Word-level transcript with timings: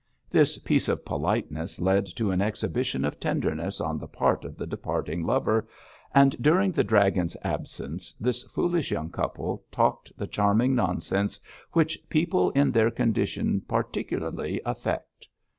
This 0.31 0.57
piece 0.57 0.87
of 0.89 1.05
politeness 1.05 1.79
led 1.79 2.07
to 2.15 2.31
an 2.31 2.41
exhibition 2.41 3.05
of 3.05 3.19
tenderness 3.19 3.79
on 3.79 3.99
the 3.99 4.07
part 4.07 4.43
of 4.43 4.57
the 4.57 4.65
departing 4.65 5.23
lover, 5.23 5.67
and 6.11 6.35
during 6.41 6.71
the 6.71 6.83
dragon's 6.83 7.37
absence 7.43 8.11
this 8.19 8.41
foolish 8.41 8.89
young 8.89 9.11
couple 9.11 9.63
talked 9.71 10.11
the 10.17 10.25
charming 10.25 10.73
nonsense 10.73 11.39
which 11.73 11.99
people 12.09 12.49
in 12.53 12.71
their 12.71 12.89
condition 12.89 13.61
particularly 13.67 14.59
affect. 14.65 15.27